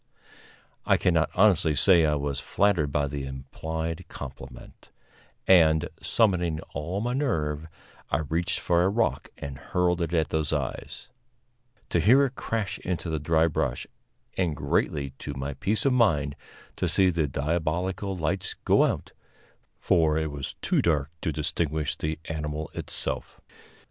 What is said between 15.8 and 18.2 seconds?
of mind, to see the diabolical